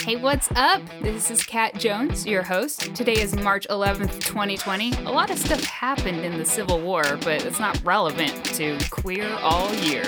[0.00, 0.80] Hey, what's up?
[1.02, 2.94] This is Cat Jones, your host.
[2.94, 4.92] Today is March 11th, 2020.
[5.04, 9.28] A lot of stuff happened in the Civil War, but it's not relevant to Queer
[9.42, 10.04] All Year.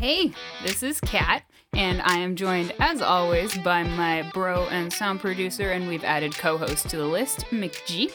[0.00, 0.32] Hey,
[0.64, 1.44] this is Cat,
[1.74, 6.36] and I am joined, as always, by my bro and sound producer, and we've added
[6.36, 8.10] co host to the list, McG.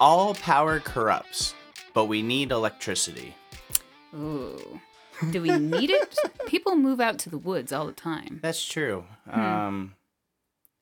[0.00, 1.54] All power corrupts,
[1.94, 3.36] but we need electricity.
[4.14, 4.80] Ooh.
[5.30, 6.16] Do we need it?
[6.46, 8.38] People move out to the woods all the time.
[8.42, 9.04] That's true.
[9.30, 9.40] Hmm.
[9.40, 9.94] Um,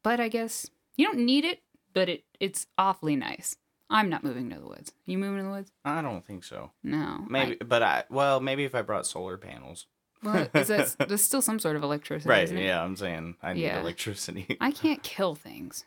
[0.02, 1.60] But I guess you don't need it,
[1.92, 3.56] but it it's awfully nice.
[3.90, 4.92] I'm not moving to the woods.
[5.06, 5.70] You moving to the woods?
[5.84, 6.72] I don't think so.
[6.82, 7.24] No.
[7.28, 9.86] Maybe, but I well, maybe if I brought solar panels.
[10.22, 12.28] Well, is that, there's still some sort of electricity.
[12.30, 12.50] Right.
[12.50, 13.80] Yeah, I'm saying I need Yeah.
[13.80, 14.56] electricity.
[14.60, 15.84] I can't kill things.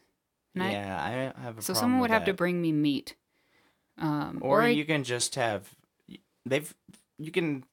[0.55, 3.15] And yeah, I have a so someone would have to bring me meat.
[3.99, 5.75] Um, or, I- you can just have
[6.45, 6.73] they've
[7.17, 7.63] you can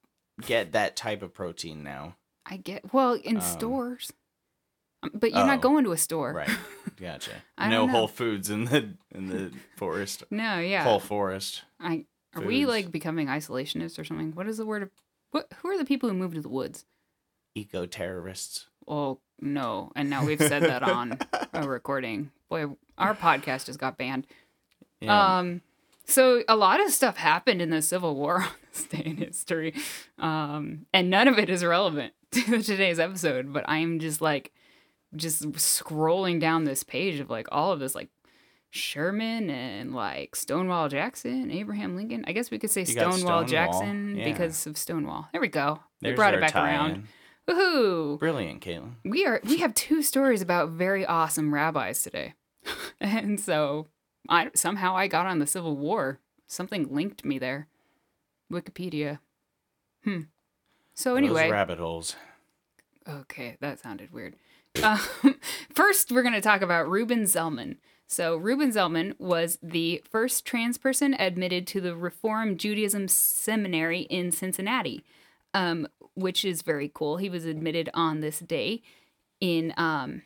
[0.41, 2.15] get that type of protein now.
[2.45, 4.11] I get well in Um, stores,
[5.03, 6.33] Um, but you're not oh, going to a store.
[6.33, 6.49] Right.
[6.97, 7.31] Gotcha.
[7.59, 7.87] No.
[7.87, 10.23] Whole Foods in the in the forest.
[10.31, 10.83] No, yeah.
[10.83, 11.63] Whole forest.
[11.79, 12.05] I
[12.35, 14.33] are we like becoming isolationists or something?
[14.33, 14.89] What is the word of
[15.31, 15.51] what?
[15.57, 16.85] Who are the people who moved to the woods?
[17.55, 18.67] Eco terrorists.
[18.87, 19.91] Oh no!
[19.95, 21.17] And now we've said that on
[21.53, 22.31] a recording.
[22.49, 22.65] Boy,
[22.97, 24.27] our podcast just got banned.
[25.01, 25.37] Yeah.
[25.39, 25.61] Um,
[26.05, 29.73] so a lot of stuff happened in the Civil War on this day in history,
[30.19, 33.51] um, and none of it is relevant to today's episode.
[33.51, 34.51] But I'm just like,
[35.15, 38.09] just scrolling down this page of like all of this, like
[38.69, 42.25] Sherman and like Stonewall Jackson, Abraham Lincoln.
[42.27, 44.25] I guess we could say Stonewall, Stonewall, Jackson yeah.
[44.25, 45.29] because of Stonewall.
[45.31, 45.79] There we go.
[46.01, 46.89] we brought it back around.
[46.89, 47.07] tie-in.
[47.47, 48.19] Woohoo!
[48.19, 48.95] Brilliant, Caitlin.
[49.03, 52.33] we are we have two stories about very awesome rabbis today
[52.99, 53.87] and so
[54.29, 56.19] i somehow i got on the civil war.
[56.47, 57.67] Something linked me there.
[58.51, 59.19] Wikipedia.
[60.03, 60.21] Hmm.
[60.93, 62.15] So anyway, Those rabbit holes.
[63.07, 64.35] okay that sounded weird.
[64.83, 64.99] Um,
[65.73, 67.77] first we're going to talk about reuben zellman.
[68.07, 74.31] So reuben zellman was the first trans person admitted to the reform judaism seminary in
[74.31, 75.03] cincinnati
[75.53, 77.17] um, which is very cool.
[77.17, 78.81] He was admitted on this day
[79.41, 80.21] in um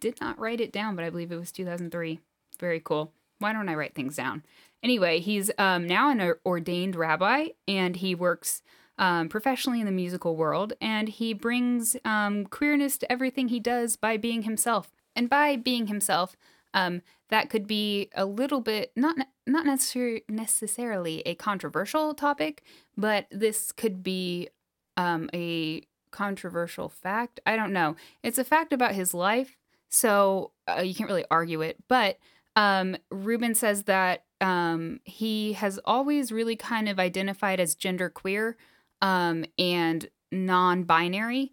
[0.00, 2.18] did not write it down but i believe it was 2003
[2.56, 4.42] very cool why don't i write things down
[4.82, 8.62] anyway he's um now an ordained rabbi and he works
[8.98, 13.94] um, professionally in the musical world and he brings um, queerness to everything he does
[13.94, 16.34] by being himself and by being himself
[16.72, 22.62] um, that could be a little bit not not necessar- necessarily a controversial topic
[22.96, 24.48] but this could be
[24.96, 25.82] um, a
[26.16, 27.40] controversial fact.
[27.46, 27.94] I don't know.
[28.22, 29.58] It's a fact about his life,
[29.90, 31.76] so uh, you can't really argue it.
[31.88, 32.18] But
[32.56, 38.54] um, Ruben says that um, he has always really kind of identified as genderqueer
[39.00, 41.52] um, and non-binary,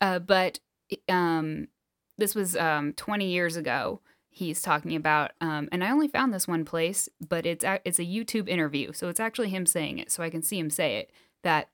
[0.00, 0.60] uh, but
[1.08, 1.68] um,
[2.16, 4.00] this was um, 20 years ago.
[4.30, 8.00] He's talking about, um, and I only found this one place, but it's a, it's
[8.00, 10.96] a YouTube interview, so it's actually him saying it, so I can see him say
[10.96, 11.10] it.
[11.42, 11.68] That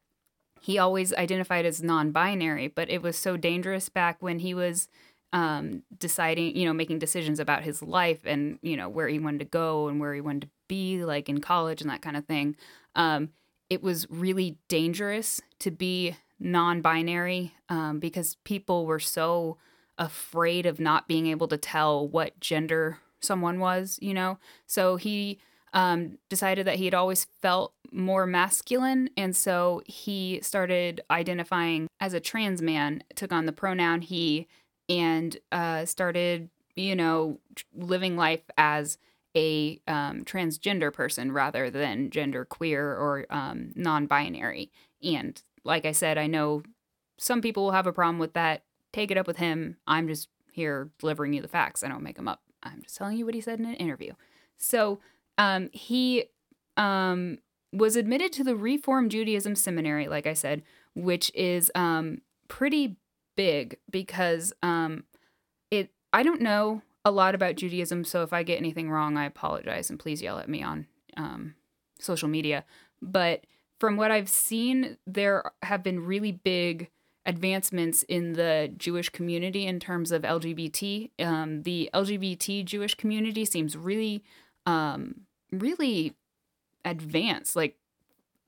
[0.60, 4.88] he always identified as non-binary but it was so dangerous back when he was
[5.32, 9.38] um, deciding you know making decisions about his life and you know where he wanted
[9.38, 12.24] to go and where he wanted to be like in college and that kind of
[12.24, 12.56] thing
[12.94, 13.30] um,
[13.68, 19.56] it was really dangerous to be non-binary um, because people were so
[19.98, 25.38] afraid of not being able to tell what gender someone was you know so he
[25.72, 29.10] um, decided that he had always felt more masculine.
[29.16, 34.48] And so he started identifying as a trans man, took on the pronoun he,
[34.90, 37.38] and uh, started, you know,
[37.74, 38.98] living life as
[39.36, 44.70] a um, transgender person rather than gender queer or um, non binary.
[45.02, 46.64] And like I said, I know
[47.16, 48.64] some people will have a problem with that.
[48.92, 49.76] Take it up with him.
[49.86, 51.84] I'm just here delivering you the facts.
[51.84, 52.42] I don't make them up.
[52.62, 54.14] I'm just telling you what he said in an interview.
[54.58, 54.98] So,
[55.38, 56.24] um, he
[56.76, 57.38] um,
[57.72, 60.62] was admitted to the Reform Judaism Seminary, like I said,
[60.94, 62.96] which is um, pretty
[63.40, 65.04] big because um,
[65.70, 65.88] it.
[66.12, 69.88] I don't know a lot about Judaism, so if I get anything wrong, I apologize
[69.88, 70.86] and please yell at me on
[71.16, 71.54] um,
[71.98, 72.66] social media.
[73.00, 73.46] But
[73.78, 76.90] from what I've seen, there have been really big
[77.24, 81.10] advancements in the Jewish community in terms of LGBT.
[81.18, 84.22] Um, the LGBT Jewish community seems really
[84.66, 86.14] um, really
[86.84, 87.78] advanced, like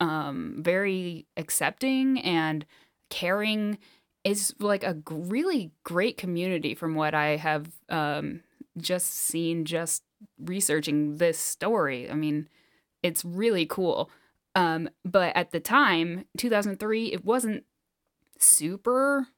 [0.00, 2.66] um, very accepting and
[3.08, 3.78] caring.
[4.24, 8.42] Is like a really great community from what I have um,
[8.78, 10.04] just seen, just
[10.38, 12.08] researching this story.
[12.08, 12.48] I mean,
[13.02, 14.10] it's really cool.
[14.54, 17.64] Um, but at the time, 2003, it wasn't
[18.38, 19.28] super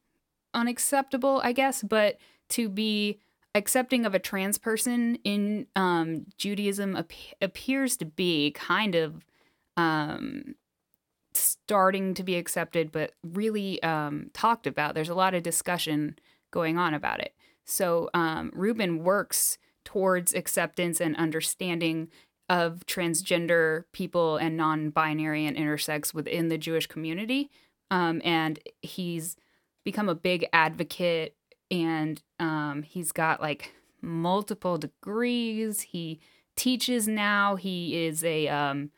[0.52, 2.18] unacceptable, I guess, but
[2.50, 3.20] to be
[3.54, 9.24] accepting of a trans person in um, Judaism ap- appears to be kind of
[9.76, 10.54] um,
[11.36, 14.94] starting to be accepted, but really um, talked about.
[14.94, 16.18] There's a lot of discussion
[16.50, 17.34] going on about it.
[17.64, 22.08] So um, Reuben works towards acceptance and understanding
[22.48, 27.50] of transgender people and non-binary and intersex within the Jewish community,
[27.90, 29.36] um, and he's
[29.84, 31.34] become a big advocate.
[31.70, 33.72] And um, he's got like
[34.02, 35.80] multiple degrees.
[35.80, 36.20] He
[36.56, 37.56] teaches now.
[37.56, 38.90] He is a um,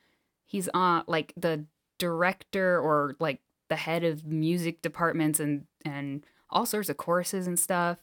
[0.45, 1.65] he's on like the
[1.99, 7.59] director or like the head of music departments and and all sorts of courses and
[7.59, 7.99] stuff.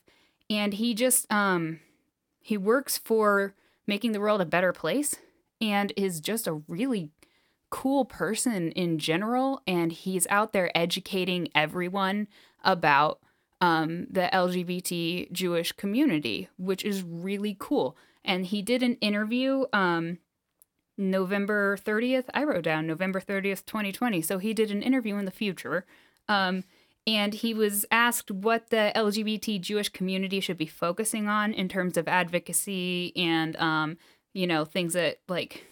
[0.50, 1.80] And he just um
[2.42, 3.56] he works for
[3.88, 5.16] making the world a better place
[5.62, 7.10] and is just a really
[7.70, 12.28] cool person in general and he's out there educating everyone
[12.64, 13.20] about
[13.64, 17.98] um, the LGBT Jewish community, which is really cool.
[18.26, 20.20] And he did an interview um,
[20.98, 22.26] November 30th.
[22.34, 24.22] I wrote down November 30th, 2020.
[24.22, 25.86] So he did an interview in the future.
[26.28, 26.64] Um,
[27.06, 31.98] and he was asked what the LGBT Jewish community should be focusing on in terms
[31.98, 33.98] of advocacy and, um,
[34.34, 35.66] you know, things that like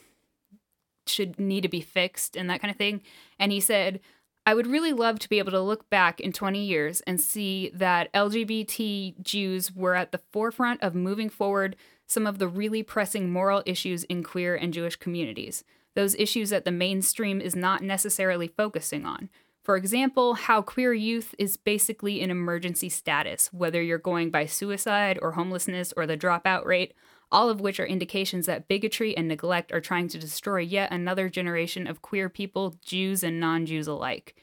[1.07, 3.01] should need to be fixed and that kind of thing.
[3.39, 4.01] And he said,
[4.45, 7.71] I would really love to be able to look back in 20 years and see
[7.75, 11.75] that LGBT Jews were at the forefront of moving forward
[12.11, 15.63] some of the really pressing moral issues in queer and Jewish communities,
[15.95, 19.29] those issues that the mainstream is not necessarily focusing on.
[19.63, 25.19] For example, how queer youth is basically in emergency status, whether you're going by suicide
[25.21, 26.93] or homelessness or the dropout rate,
[27.31, 31.29] all of which are indications that bigotry and neglect are trying to destroy yet another
[31.29, 34.35] generation of queer people, Jews and non Jews alike.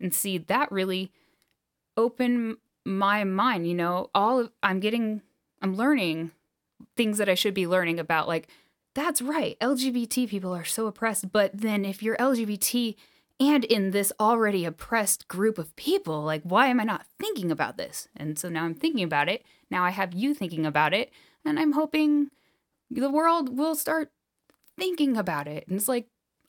[0.00, 1.12] And see, that really
[1.96, 3.68] opened my mind.
[3.68, 5.22] You know, all of, I'm getting,
[5.62, 6.32] I'm learning
[6.96, 8.28] things that I should be learning about.
[8.28, 8.48] Like,
[8.94, 11.32] that's right, LGBT people are so oppressed.
[11.32, 12.94] But then if you're LGBT
[13.40, 17.76] and in this already oppressed group of people, like, why am I not thinking about
[17.76, 18.08] this?
[18.16, 19.44] And so now I'm thinking about it.
[19.70, 21.10] Now I have you thinking about it.
[21.44, 22.30] And I'm hoping
[22.90, 24.12] the world will start
[24.78, 25.66] thinking about it.
[25.66, 26.06] And it's like,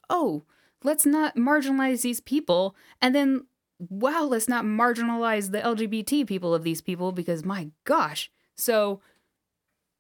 [0.10, 0.44] oh,
[0.84, 2.76] let's not marginalize these people.
[3.02, 3.48] And then,
[3.80, 8.32] wow, let's not marginalize the LGBT people of these people because my gosh.
[8.56, 9.02] So,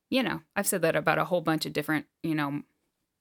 [0.10, 2.62] you know, I've said that about a whole bunch of different, you know,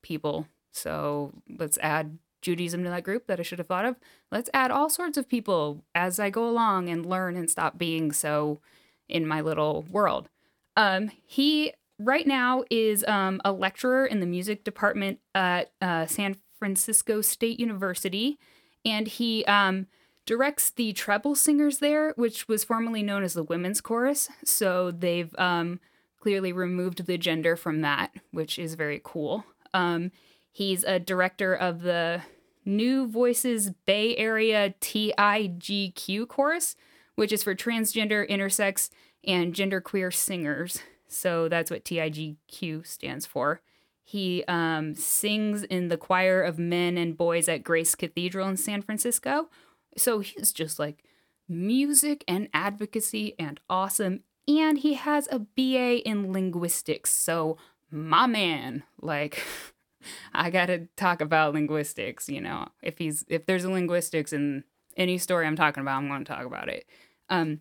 [0.02, 0.46] people.
[0.72, 3.96] So let's add Judaism to that group that I should have thought of.
[4.30, 8.12] Let's add all sorts of people as I go along and learn and stop being
[8.12, 8.60] so
[9.08, 10.28] in my little world.
[10.76, 16.36] Um, he right now is um, a lecturer in the music department at uh, San
[16.58, 18.38] Francisco State University,
[18.84, 19.86] and he um,
[20.26, 24.28] directs the treble singers there, which was formerly known as the women's chorus.
[24.44, 25.80] So they've um,
[26.24, 29.44] clearly removed the gender from that, which is very cool.
[29.74, 30.10] Um,
[30.50, 32.22] he's a director of the
[32.64, 36.76] New Voices Bay Area TIGQ chorus,
[37.14, 38.88] which is for transgender, intersex,
[39.22, 40.80] and genderqueer singers.
[41.08, 43.60] So that's what TIGQ stands for.
[44.02, 48.80] He um, sings in the choir of men and boys at Grace Cathedral in San
[48.80, 49.50] Francisco.
[49.98, 51.04] So he's just like
[51.46, 54.20] music and advocacy and awesome.
[54.46, 57.10] And he has a BA in linguistics.
[57.10, 57.56] So,
[57.90, 59.42] my man, like,
[60.34, 62.68] I gotta talk about linguistics, you know.
[62.82, 64.64] If he's if there's a linguistics in
[64.96, 66.86] any story I'm talking about, I'm gonna talk about it.
[67.28, 67.60] Um,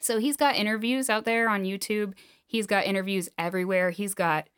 [0.00, 2.14] so he's got interviews out there on YouTube.
[2.46, 3.90] He's got interviews everywhere.
[3.90, 4.48] He's got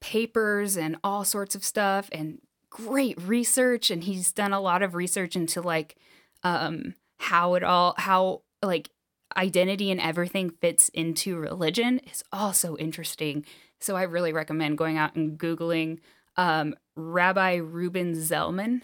[0.00, 3.90] papers and all sorts of stuff and great research.
[3.90, 5.96] And he's done a lot of research into like
[6.42, 8.90] um, how it all, how like
[9.36, 13.44] identity and everything fits into religion is also interesting.
[13.80, 15.98] So I really recommend going out and Googling
[16.36, 18.82] um, Rabbi Reuben Zellman,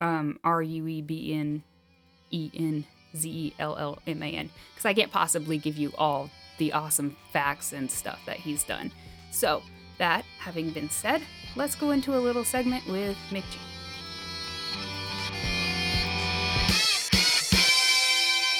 [0.00, 1.62] um, R U E B N
[2.30, 2.84] E N
[3.16, 6.72] Z E L L M A N, because I can't possibly give you all the
[6.72, 8.92] awesome facts and stuff that he's done.
[9.30, 9.62] So,
[9.98, 11.22] that having been said,
[11.56, 13.58] let's go into a little segment with Mick G.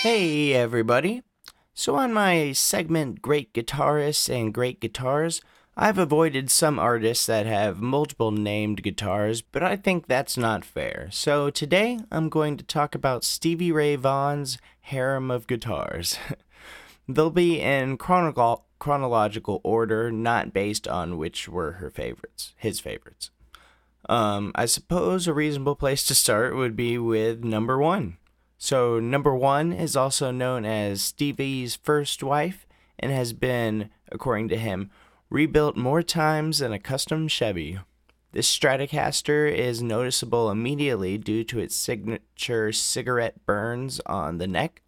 [0.05, 1.23] Hey, everybody.
[1.73, 5.41] So, on my segment Great Guitarists and Great Guitars,
[5.79, 11.09] I've avoided some artists that have multiple named guitars, but I think that's not fair.
[11.11, 16.19] So today I'm going to talk about Stevie Ray Vaughan's Harem of Guitars.
[17.09, 23.31] They'll be in chrono- chronological order, not based on which were her favorites, his favorites.
[24.07, 28.19] Um, I suppose a reasonable place to start would be with number one.
[28.67, 32.67] So, number one is also known as Stevie's first wife
[32.99, 34.91] and has been, according to him,
[35.29, 37.79] rebuilt more times than a custom Chevy.
[38.33, 44.81] This Stratocaster is noticeable immediately due to its signature cigarette burns on the neck.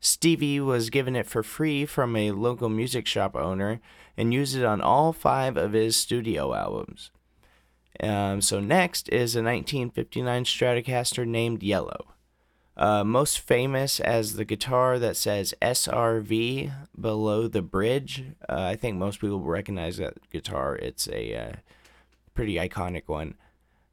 [0.00, 3.82] Stevie was given it for free from a local music shop owner
[4.16, 7.10] and used it on all five of his studio albums.
[8.00, 12.13] Um, so, next is a 1959 Stratocaster named Yellow.
[12.76, 18.24] Uh, most famous as the guitar that says SRV below the bridge.
[18.48, 20.74] Uh, I think most people recognize that guitar.
[20.76, 21.52] It's a uh,
[22.34, 23.34] pretty iconic one.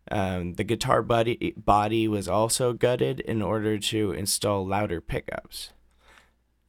[0.10, 5.74] Um, the guitar body, body was also gutted in order to install louder pickups.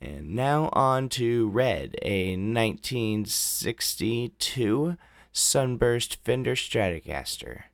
[0.01, 4.97] And now on to Red, a 1962
[5.33, 7.65] Sunburst Fender Stratocaster.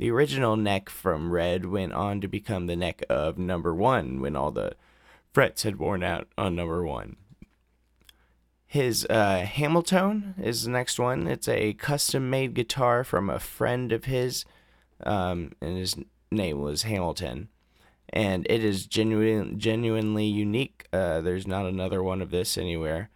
[0.00, 4.34] The original neck from Red went on to become the neck of number one when
[4.34, 4.72] all the
[5.34, 7.16] frets had worn out on number one.
[8.66, 11.26] His uh, Hamilton is the next one.
[11.26, 14.46] It's a custom made guitar from a friend of his,
[15.04, 15.96] um, and his
[16.30, 17.50] name was Hamilton.
[18.08, 20.86] And it is genuine, genuinely unique.
[20.94, 23.10] Uh, there's not another one of this anywhere.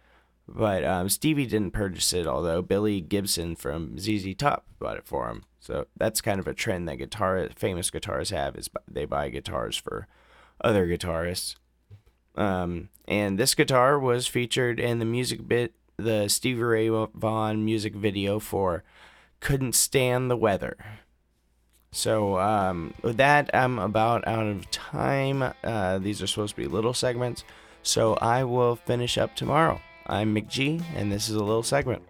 [0.47, 5.29] But um, Stevie didn't purchase it, although Billy Gibbons from ZZ Top bought it for
[5.29, 5.45] him.
[5.65, 9.75] So that's kind of a trend that guitar famous guitarists have is they buy guitars
[9.75, 10.07] for
[10.61, 11.55] other guitarists.
[12.35, 17.95] Um, and this guitar was featured in the music bit, the Stevie Ray Vaughan music
[17.95, 18.83] video for
[19.39, 20.77] "Couldn't Stand the Weather."
[21.91, 25.51] So um, with that, I'm about out of time.
[25.63, 27.43] Uh, these are supposed to be little segments,
[27.81, 29.81] so I will finish up tomorrow.
[30.05, 32.03] I'm McG, and this is a little segment.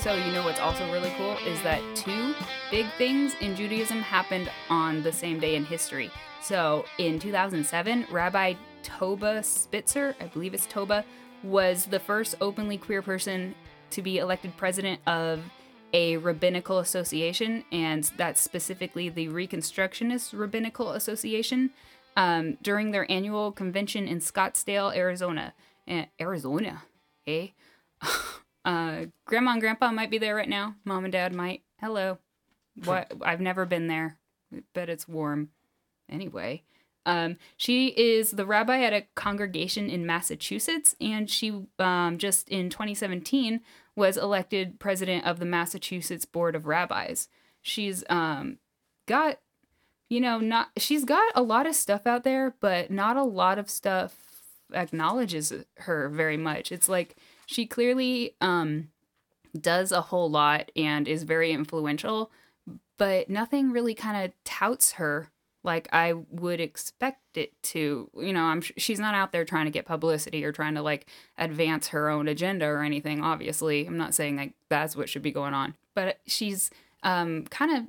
[0.00, 2.34] So, you know what's also really cool is that two
[2.70, 6.10] big things in Judaism happened on the same day in history.
[6.40, 11.04] So, in 2007, Rabbi Toba Spitzer, I believe it's Toba,
[11.42, 13.54] was the first openly queer person
[13.90, 15.42] to be elected president of
[15.92, 21.72] a rabbinical association, and that's specifically the Reconstructionist Rabbinical Association,
[22.16, 25.52] um, during their annual convention in Scottsdale, Arizona.
[25.86, 26.84] Uh, Arizona,
[27.26, 27.48] eh?
[28.64, 30.76] uh, Grandma and Grandpa might be there right now.
[30.84, 31.62] Mom and Dad might.
[31.80, 32.18] Hello.
[32.84, 33.12] What?
[33.22, 34.18] I've never been there,
[34.74, 35.50] but it's warm.
[36.08, 36.64] Anyway,
[37.06, 42.68] um, she is the rabbi at a congregation in Massachusetts, and she um, just in
[42.70, 43.60] 2017
[43.96, 47.28] was elected president of the Massachusetts Board of Rabbis.
[47.62, 48.58] She's um,
[49.06, 49.38] got,
[50.08, 53.58] you know, not she's got a lot of stuff out there, but not a lot
[53.58, 54.16] of stuff
[54.72, 56.70] acknowledges her very much.
[56.70, 57.16] It's like
[57.50, 58.90] she clearly um,
[59.58, 62.30] does a whole lot and is very influential,
[62.96, 65.32] but nothing really kind of touts her
[65.64, 68.08] like I would expect it to.
[68.14, 71.06] You know, I'm she's not out there trying to get publicity or trying to like
[71.36, 73.20] advance her own agenda or anything.
[73.20, 76.70] Obviously, I'm not saying like that's what should be going on, but she's
[77.02, 77.84] um kind of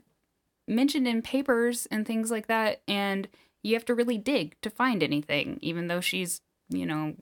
[0.68, 3.28] mentioned in papers and things like that, and
[3.62, 7.14] you have to really dig to find anything, even though she's you know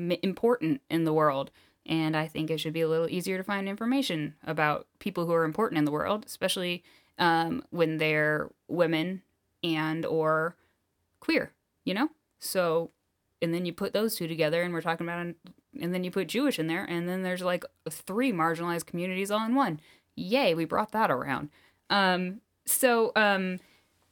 [0.00, 1.50] important in the world.
[1.86, 5.32] And I think it should be a little easier to find information about people who
[5.32, 6.84] are important in the world, especially
[7.18, 9.22] um, when they're women
[9.64, 10.56] and or
[11.20, 11.52] queer,
[11.84, 12.10] you know?
[12.38, 12.90] So
[13.40, 15.26] and then you put those two together and we're talking about
[15.80, 19.44] and then you put Jewish in there and then there's like three marginalized communities all
[19.44, 19.80] in one.
[20.14, 21.50] Yay, we brought that around.
[21.90, 23.58] Um so um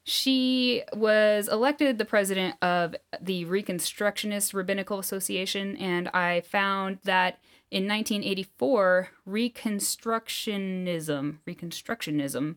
[0.03, 7.39] she was elected the president of the Reconstructionist Rabbinical Association and I found that
[7.71, 12.57] in 1984 reconstructionism reconstructionism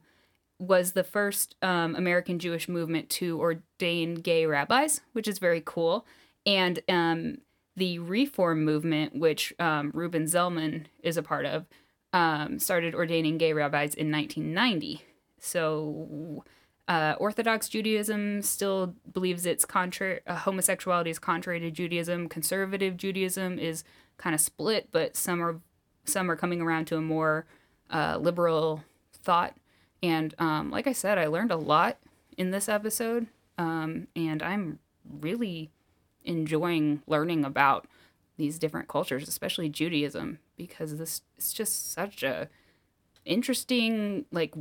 [0.59, 6.05] was the first um, American Jewish movement to ordain gay rabbis, which is very cool.
[6.45, 7.39] And um,
[7.75, 11.65] the Reform movement, which um, Reuben Zellman is a part of,
[12.11, 15.03] um, started ordaining gay rabbis in 1990.
[15.39, 16.43] So
[16.87, 22.29] uh, Orthodox Judaism still believes it's contrary, uh, homosexuality is contrary to Judaism.
[22.29, 23.83] Conservative Judaism is
[24.17, 25.59] kind of split, but some are
[26.05, 27.45] some are coming around to a more
[27.89, 29.55] uh, liberal thought
[30.03, 31.97] and um, like I said, I learned a lot
[32.37, 33.27] in this episode,
[33.57, 34.79] um, and I'm
[35.21, 35.71] really
[36.25, 37.87] enjoying learning about
[38.35, 42.49] these different cultures, especially Judaism, because this is just such a
[43.23, 44.53] interesting, like,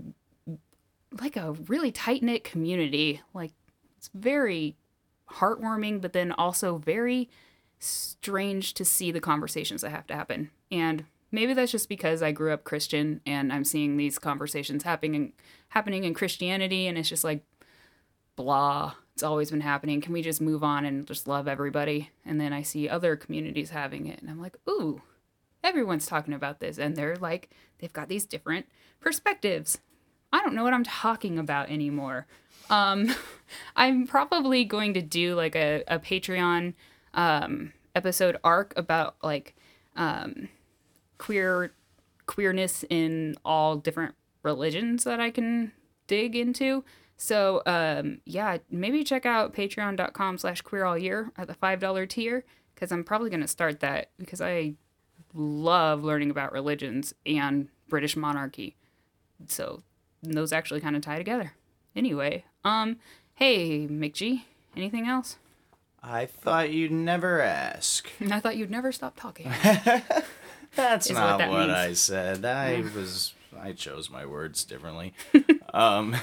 [1.21, 3.21] like a really tight knit community.
[3.35, 3.51] Like,
[3.97, 4.77] it's very
[5.29, 7.29] heartwarming, but then also very
[7.83, 10.51] strange to see the conversations that have to happen.
[10.71, 15.33] And maybe that's just because I grew up Christian and I'm seeing these conversations happening
[15.71, 17.45] happening in Christianity and it's just like
[18.37, 18.95] blah.
[19.15, 20.01] It's always been happening.
[20.01, 22.11] Can we just move on and just love everybody?
[22.25, 25.03] And then I see other communities having it and I'm like, "Ooh,
[25.65, 28.67] everyone's talking about this and they're like they've got these different
[29.01, 29.79] perspectives.
[30.33, 32.27] I don't know what I'm talking about anymore.
[32.71, 33.15] Um,
[33.77, 36.75] I'm probably going to do like a, a Patreon
[37.15, 39.55] um, episode arc about like
[39.97, 40.49] um,
[41.19, 41.73] queer
[42.27, 45.73] queerness in all different religions that I can
[46.07, 46.85] dig into.
[47.17, 52.45] So um, yeah, maybe check out patreon.com slash queer all year at the $5 tier
[52.75, 54.75] because I'm probably going to start that because I
[55.35, 58.77] love learning about religions and British monarchy.
[59.47, 59.83] So
[60.23, 61.55] those actually kind of tie together.
[61.95, 62.97] Anyway, um,
[63.35, 64.43] hey, McG,
[64.77, 65.39] anything else?
[66.03, 68.09] I thought you'd never ask.
[68.31, 69.51] I thought you'd never stop talking.
[70.75, 71.71] That's Is what not that what.
[71.71, 72.45] I said.
[72.45, 75.13] I was I chose my words differently.
[75.75, 76.17] um,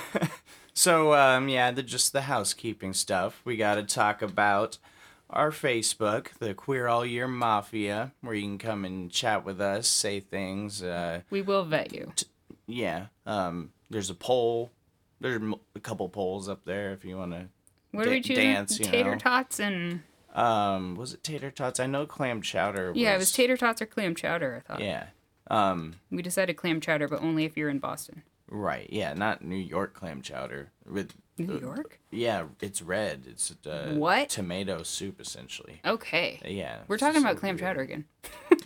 [0.74, 3.42] so um, yeah, the, just the housekeeping stuff.
[3.46, 4.78] We got to talk about
[5.30, 9.88] our Facebook, the Queer All Year Mafia, where you can come and chat with us,
[9.88, 10.82] say things.
[10.82, 12.12] Uh, we will vet you.
[12.66, 13.08] yeah.
[13.28, 14.72] Um, there's a poll.
[15.22, 15.42] There's
[15.76, 17.46] a couple polls up there if you want to.
[17.92, 18.54] What are we da- choosing?
[18.54, 19.18] dance, tater know.
[19.18, 20.02] tots and
[20.34, 21.80] Um, was it tater tots?
[21.80, 22.92] I know clam chowder.
[22.96, 24.58] yeah, it was tater tots or clam chowder.
[24.64, 25.08] I thought Yeah.
[25.50, 25.96] Um.
[26.12, 28.22] we decided clam chowder, but only if you're in Boston.
[28.48, 28.88] Right.
[28.92, 29.14] Yeah.
[29.14, 30.72] Not New York clam chowder.
[30.86, 32.00] With New uh, York.
[32.12, 33.24] Yeah, it's red.
[33.28, 34.30] It's uh, What?
[34.30, 35.82] tomato soup essentially.
[35.86, 36.80] Okay, Yeah.
[36.88, 37.62] we're talking so about clam weird.
[37.62, 38.06] chowder again.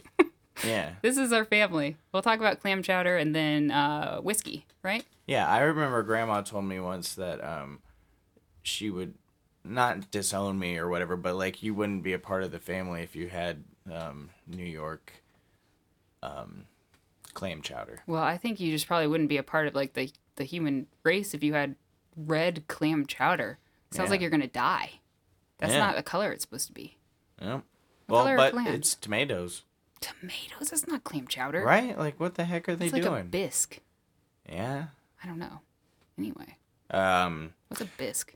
[0.66, 0.94] Yeah.
[1.02, 1.98] This is our family.
[2.14, 5.04] We'll talk about clam chowder and then uh, whiskey, right?
[5.28, 5.48] Yeah.
[5.50, 7.80] I remember Grandma told me once that um,
[8.64, 9.14] she would
[9.64, 13.02] not disown me or whatever, but like you wouldn't be a part of the family
[13.04, 15.14] if you had um, New York
[16.22, 16.66] um,
[17.34, 18.00] clam chowder.
[18.08, 20.88] Well, I think you just probably wouldn't be a part of like the the human
[21.04, 21.76] race if you had
[22.18, 23.60] red clam chowder.
[23.92, 24.12] Sounds Yeah.
[24.12, 25.00] like you're gonna die.
[25.60, 25.80] That's Yeah.
[25.80, 26.98] not the color it's supposed to be.
[27.42, 27.62] Yeah.
[28.08, 29.64] What Well, but it's tomatoes,
[30.02, 30.70] Tomatoes?
[30.72, 31.64] That's not clam chowder.
[31.64, 31.98] right?
[31.98, 33.80] Like, what the heck are they It's like a bisque.
[34.50, 34.88] yeah.
[35.24, 35.62] I don't know.
[36.18, 36.58] Anyway,
[36.90, 37.54] Um.
[37.70, 38.34] what's a bisque?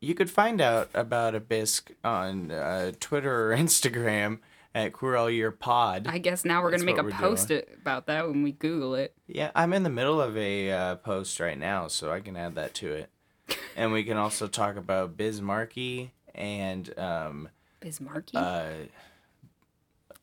[0.00, 4.38] You could find out about a bisque on uh, Twitter or Instagram
[4.74, 6.06] at Queer All Year Pod.
[6.08, 9.14] I guess now we're gonna make a post it about that when we Google it.
[9.26, 12.54] yeah, I'm in the middle of a uh, post right now, so I can add
[12.54, 13.10] that to it.
[13.76, 17.48] and we can also talk about Bismarcky and um,
[17.82, 18.36] Bismarcky?
[18.36, 18.86] uh,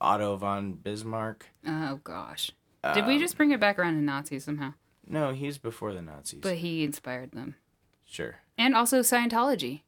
[0.02, 1.46] Otto von Bismarck.
[1.68, 2.52] oh gosh.
[2.94, 4.74] Did we just bring it back around to Nazis somehow?
[5.06, 6.40] No, he's before the Nazis.
[6.42, 7.56] But he inspired them.
[8.06, 8.38] sure.
[8.58, 9.82] And also Scientology.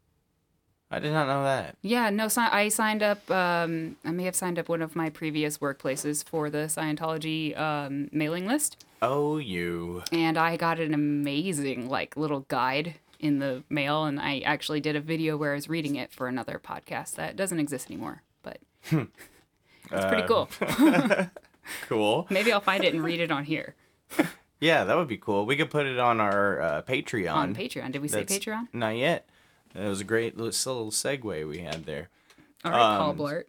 [0.91, 1.75] I did not know that.
[1.82, 3.29] Yeah, no, I signed up.
[3.29, 8.10] Um, I may have signed up one of my previous workplaces for the Scientology um,
[8.12, 10.03] mailing list, Oh, you.
[10.12, 14.95] and I got an amazing like little guide in the mail, and I actually did
[14.95, 18.58] a video where I was reading it for another podcast that doesn't exist anymore, but
[18.91, 20.49] it's pretty cool.
[21.88, 22.25] Cool.
[22.32, 23.75] Maybe I'll find it and read it on here
[24.60, 25.45] Yeah, that would be cool.
[25.45, 27.34] We could put it on our uh, Patreon.
[27.34, 27.91] on Patreon.
[27.91, 28.67] Did we say That's- Patreon?
[28.74, 29.28] Not yet.
[29.74, 32.10] That was a great little, little segue we had there.
[32.65, 33.43] All right, Paul um, Blart.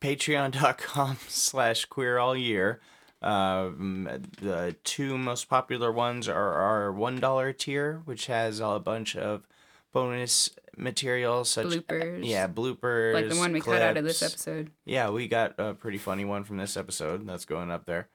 [0.00, 2.80] Patreon.com slash queer all year.
[3.22, 4.08] Um,
[4.40, 9.46] the two most popular ones are our $1 tier, which has a bunch of
[9.92, 12.26] bonus material such as Bloopers.
[12.26, 14.72] yeah bloopers Like the one we cut out of this episode.
[14.84, 18.08] yeah we got a pretty funny one from this episode that's going up there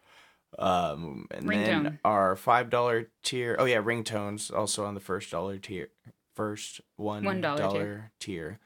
[0.57, 1.83] um and Ringtone.
[1.83, 5.89] then our five dollar tier oh yeah ringtones also on the first dollar tier
[6.35, 7.23] first one
[7.79, 8.12] tier.
[8.19, 8.59] tier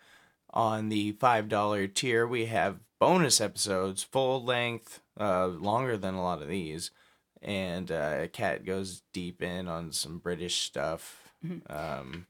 [0.52, 6.22] on the five dollar tier we have bonus episodes full length uh longer than a
[6.24, 6.92] lot of these
[7.42, 11.76] and uh cat goes deep in on some british stuff Mm-hmm.
[11.76, 12.28] um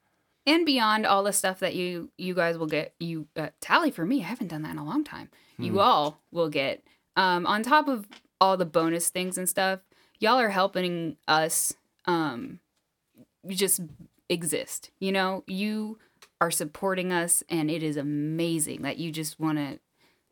[0.47, 4.07] and beyond all the stuff that you you guys will get you uh, tally for
[4.07, 6.83] me i haven't done that in a long time you all will get
[7.15, 8.07] um on top of
[8.39, 9.79] all the bonus things and stuff
[10.19, 11.73] y'all are helping us
[12.05, 12.59] um
[13.47, 13.81] just
[14.29, 15.43] exist you know?
[15.47, 15.99] You
[16.41, 19.79] are supporting us and it is amazing that you just want to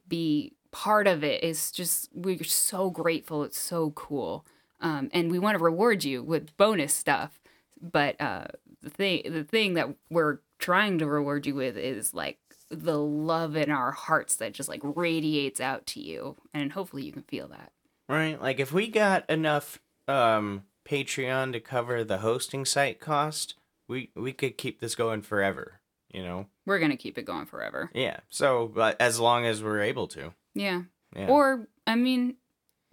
[0.07, 1.43] be part of it.
[1.43, 3.43] It's just we're so grateful.
[3.43, 4.45] It's so cool.
[4.81, 7.39] Um, and we want to reward you with bonus stuff
[7.81, 8.45] but uh,
[8.81, 12.37] the thing the thing that we're trying to reward you with is like
[12.69, 17.11] the love in our hearts that just like radiates out to you and hopefully you
[17.11, 17.71] can feel that
[18.11, 18.41] Right.
[18.41, 23.55] Like if we got enough um Patreon to cover the hosting site cost,
[23.87, 25.79] we we could keep this going forever.
[26.13, 26.47] You know.
[26.65, 27.89] We're gonna keep it going forever.
[27.93, 28.17] Yeah.
[28.29, 30.33] So, but as long as we're able to.
[30.53, 30.83] Yeah.
[31.15, 31.27] Yeah.
[31.27, 32.35] Or I mean,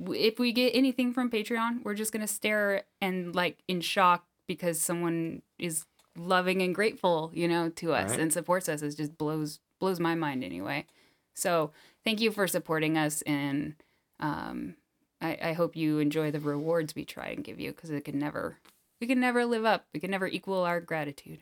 [0.09, 4.81] if we get anything from Patreon, we're just gonna stare and like in shock because
[4.81, 5.85] someone is
[6.17, 8.21] loving and grateful, you know, to us Right.
[8.21, 8.83] and supports us.
[8.83, 10.87] It just blows blows my mind anyway.
[11.35, 11.73] So
[12.05, 13.75] thank you for supporting us, and
[14.21, 14.75] um,
[15.21, 18.19] I, I hope you enjoy the rewards we try and give you because it can
[18.19, 18.59] never
[19.01, 19.87] we can never live up.
[19.95, 21.41] We can never equal our gratitude.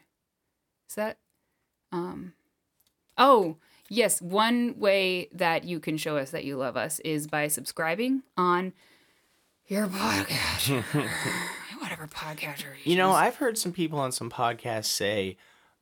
[0.88, 1.18] Is that
[1.92, 2.32] um
[3.18, 3.56] Oh,
[3.88, 8.22] yes, one way that you can show us that you love us is by subscribing
[8.36, 8.72] on
[9.66, 10.82] your podcast.
[11.80, 13.12] Whatever podcatcher you, You know.
[13.12, 15.36] I've heard some people on some podcasts say,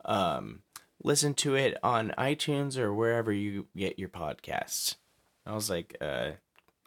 [0.05, 0.61] um,
[1.03, 4.97] listen to it on iTunes or wherever you get your podcasts.
[5.47, 6.33] I was like, uh,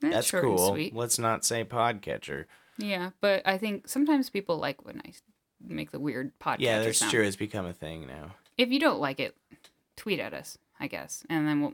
[0.01, 0.77] that's and cool.
[0.93, 2.45] Let's not say podcatcher.
[2.77, 5.13] Yeah, but I think sometimes people like when I
[5.59, 6.57] make the weird podcast.
[6.59, 7.11] Yeah, that's sound.
[7.11, 7.23] true.
[7.23, 8.35] It's become a thing now.
[8.57, 9.35] If you don't like it,
[9.95, 11.73] tweet at us, I guess, and then we'll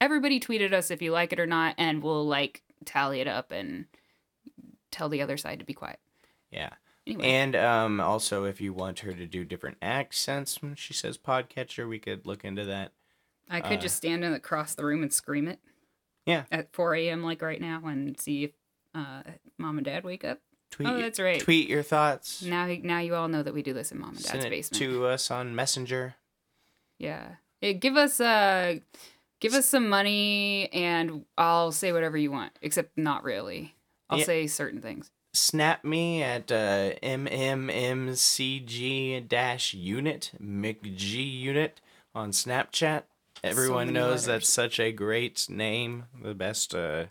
[0.00, 3.28] everybody tweet at us if you like it or not, and we'll like tally it
[3.28, 3.86] up and
[4.90, 5.98] tell the other side to be quiet.
[6.50, 6.70] Yeah.
[7.06, 11.16] Anyway, And um, also, if you want her to do different accents when she says
[11.18, 12.92] podcatcher, we could look into that.
[13.48, 15.58] I could uh, just stand in across the room and scream it.
[16.26, 16.44] Yeah.
[16.52, 17.22] At 4 a.m.
[17.22, 18.50] like right now and see if
[18.94, 19.22] uh,
[19.58, 20.38] mom and dad wake up.
[20.70, 21.40] Tweet, Oh, that's right.
[21.40, 22.42] Tweet your thoughts.
[22.42, 24.50] Now, now you all know that we do this in mom and dad's Send it
[24.50, 24.78] basement.
[24.82, 26.14] to us on Messenger.
[26.98, 27.26] Yeah.
[27.62, 28.76] Eh, give us uh
[29.40, 33.74] give us some money and I'll say whatever you want, except not really.
[34.08, 34.24] I'll Yeah.
[34.26, 35.10] say certain things.
[35.32, 38.08] snap me at uh, MMMCG
[39.28, 41.80] dash unit, McG unit
[42.14, 43.04] on Snapchat.
[43.42, 44.26] Everyone many knows letters.
[44.26, 47.06] that's such a great name, the best uh,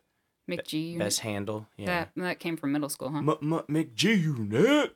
[0.49, 1.67] McG best handle.
[1.77, 1.85] Yeah.
[1.85, 3.17] That that came from middle school, huh?
[3.19, 4.95] M- M- McG unit.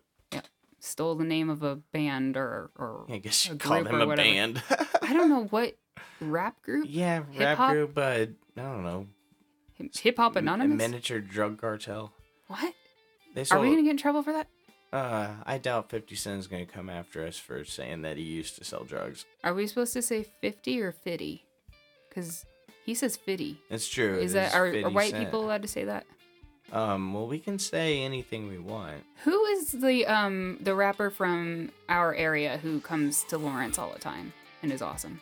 [0.79, 4.15] Stole the name of a band or or I guess you call them a whatever.
[4.17, 4.61] band.
[5.01, 5.77] I don't know what
[6.19, 6.87] rap group?
[6.89, 7.71] yeah, rap Hip-hop?
[7.71, 9.07] group, but I don't know.
[10.01, 10.77] Hip Hop Anonymous?
[10.77, 12.11] Miniature drug cartel.
[12.47, 12.73] what?
[13.33, 14.47] They Are we gonna get in trouble for that?
[14.93, 18.23] Uh, I doubt 50 Cent is going to come after us for saying that he
[18.23, 19.25] used to sell drugs.
[19.43, 21.43] Are we supposed to say fifty or fifty?
[22.07, 22.45] Because
[22.85, 23.59] he says fifty.
[23.69, 24.19] It's true.
[24.19, 25.25] Is that are, are white Cent.
[25.25, 26.05] people allowed to say that?
[26.71, 29.03] Um, well, we can say anything we want.
[29.23, 33.99] Who is the um the rapper from our area who comes to Lawrence all the
[33.99, 35.19] time and is awesome?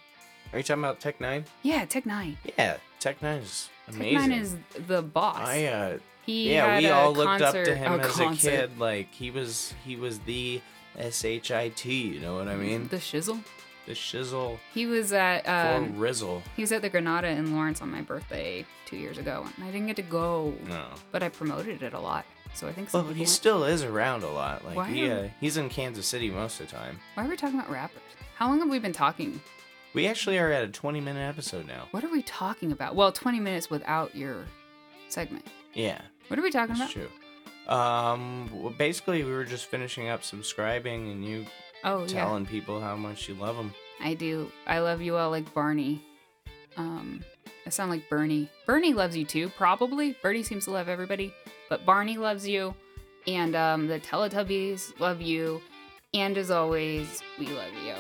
[0.51, 1.45] Are you talking about Tech Nine?
[1.63, 2.37] Yeah, Tech Nine.
[2.57, 4.31] Yeah, Tech Nine is amazing.
[4.31, 4.55] Is
[4.87, 5.37] the boss.
[5.47, 8.47] I uh, he yeah, we all looked up to him a as concert.
[8.49, 8.79] a kid.
[8.79, 10.61] Like he was, he was the
[11.11, 11.85] shit.
[11.85, 12.87] You know what I mean?
[12.89, 13.43] The Shizzle.
[13.87, 16.43] The shizzle He was at for um, Rizzle.
[16.55, 19.71] he was at the Granada in Lawrence on my birthday two years ago, and I
[19.71, 20.85] didn't get to go, No.
[21.11, 22.25] but I promoted it a lot.
[22.53, 24.63] So I think Well, he still is around a lot.
[24.63, 26.99] Like Why he, uh, he's in Kansas City most of the time.
[27.15, 28.01] Why are we talking about rappers?
[28.35, 29.41] How long have we been talking?
[29.93, 31.87] We actually are at a 20 minute episode now.
[31.91, 32.95] What are we talking about?
[32.95, 34.45] Well, 20 minutes without your
[35.09, 35.45] segment.
[35.73, 37.07] Yeah, What are we talking that's about?
[37.67, 37.73] true.
[37.73, 41.45] Um, well, basically, we were just finishing up subscribing and you
[41.83, 42.07] Oh, yeah.
[42.07, 43.73] telling people how much you love them.
[44.01, 44.51] I do.
[44.67, 46.03] I love you all like Barney.
[46.77, 47.23] Um,
[47.65, 48.49] I sound like Bernie.
[48.65, 50.15] Bernie loves you too, probably.
[50.21, 51.33] Bernie seems to love everybody,
[51.69, 52.73] but Barney loves you,
[53.27, 55.61] and um, the Teletubbies love you,
[56.13, 57.93] and as always, we love you.